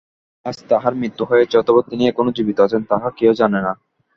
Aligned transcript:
আজ 0.45 0.57
তাঁহার 0.69 0.93
মৃত্যু 0.95 1.23
হইয়াছে 1.25 1.55
অথবা 1.57 1.81
তিনি 1.89 2.03
এখনও 2.07 2.35
জীবিত 2.37 2.57
আছেন, 2.61 2.81
তাহা 2.83 3.07
কেহই 3.17 3.39
জানে 3.41 3.59
না। 3.61 3.71